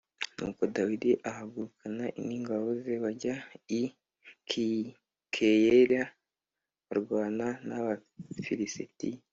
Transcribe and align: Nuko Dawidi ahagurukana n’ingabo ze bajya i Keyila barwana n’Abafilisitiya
Nuko 0.35 0.61
Dawidi 0.75 1.11
ahagurukana 1.29 2.05
n’ingabo 2.27 2.67
ze 2.81 2.93
bajya 3.03 3.35
i 3.79 3.81
Keyila 5.31 6.03
barwana 6.87 7.47
n’Abafilisitiya 7.67 9.19